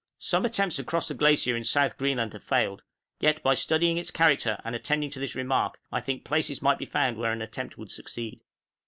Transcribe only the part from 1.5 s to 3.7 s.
in South Greenland have failed, yet, by